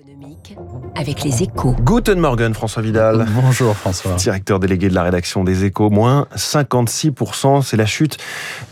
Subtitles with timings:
[0.00, 0.56] économique
[0.94, 1.74] avec les échos.
[1.80, 3.26] Guten Morgen, François Vidal.
[3.34, 4.14] Bonjour François.
[4.14, 8.16] Directeur délégué de la rédaction des échos, moins 56%, c'est la chute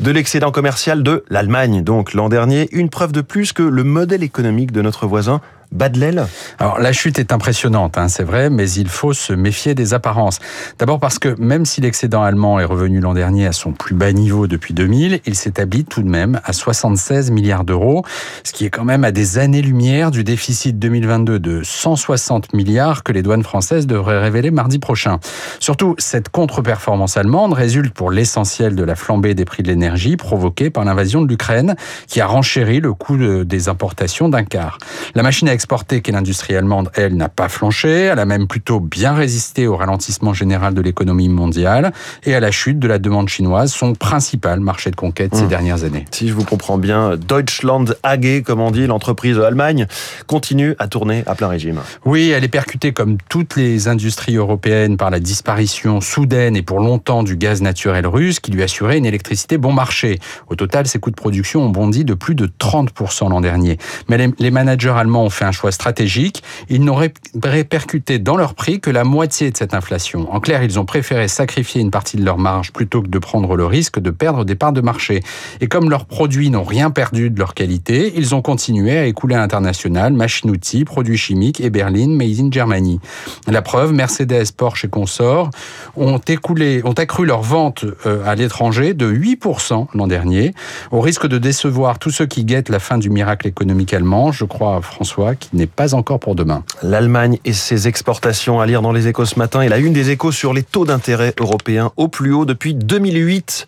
[0.00, 1.82] de l'excédent commercial de l'Allemagne.
[1.82, 5.40] Donc l'an dernier, une preuve de plus que le modèle économique de notre voisin
[5.72, 6.26] bas de l'aile?
[6.58, 10.38] Alors la chute est impressionnante, hein, c'est vrai, mais il faut se méfier des apparences.
[10.78, 14.12] D'abord parce que même si l'excédent allemand est revenu l'an dernier à son plus bas
[14.12, 18.04] niveau depuis 2000, il s'établit tout de même à 76 milliards d'euros,
[18.44, 23.12] ce qui est quand même à des années-lumière du déficit 2022 de 160 milliards que
[23.12, 25.18] les douanes françaises devraient révéler mardi prochain.
[25.60, 30.70] Surtout, cette contre-performance allemande résulte pour l'essentiel de la flambée des prix de l'énergie provoquée
[30.70, 31.76] par l'invasion de l'Ukraine,
[32.06, 34.78] qui a renchéri le coût des importations d'un quart.
[35.14, 37.88] La machine à exporter qu'est l'industrie allemande, elle, n'a pas flanché.
[37.88, 42.52] Elle a même plutôt bien résisté au ralentissement général de l'économie mondiale et à la
[42.52, 45.48] chute de la demande chinoise, son principal marché de conquête ces mmh.
[45.48, 46.04] dernières années.
[46.12, 49.88] Si je vous comprends bien, Deutschland AG, comme on dit, l'entreprise Allemagne,
[50.28, 51.80] continue à tourner à plein régime.
[52.04, 56.78] Oui, elle est percutée comme toutes les industries européennes par la disparition soudaine et pour
[56.78, 60.20] longtemps du gaz naturel russe qui lui assurait une électricité bon marché.
[60.46, 63.76] Au total, ses coûts de production ont bondi de plus de 30% l'an dernier.
[64.08, 66.42] Mais les managers allemands ont fait un choix stratégique.
[66.68, 70.32] Ils n'auraient répercuté dans leur prix que la moitié de cette inflation.
[70.32, 73.56] En clair, ils ont préféré sacrifier une partie de leur marge plutôt que de prendre
[73.56, 75.22] le risque de perdre des parts de marché.
[75.60, 79.34] Et comme leurs produits n'ont rien perdu de leur qualité, ils ont continué à écouler
[79.34, 83.00] à l'international machines-outils, produits chimiques et Berlin, made in Germany.
[83.46, 85.50] La preuve, Mercedes, Porsche et consorts
[85.96, 90.54] ont écoulé, ont accru leurs ventes euh, à l'étranger de 8% l'an dernier,
[90.90, 94.32] au risque de décevoir tous ceux qui guettent la fin du miracle économique allemand.
[94.32, 96.64] Je crois, François, qui n'est pas encore pour demain.
[96.82, 100.10] L'Allemagne et ses exportations à lire dans les échos ce matin et la une des
[100.10, 103.66] échos sur les taux d'intérêt européens au plus haut depuis 2008.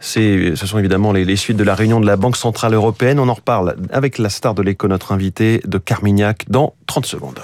[0.00, 3.18] ce sont évidemment les, suites de la réunion de la Banque Centrale Européenne.
[3.18, 7.40] On en reparle avec la star de l'écho, notre invité de Carmignac, dans 30 secondes.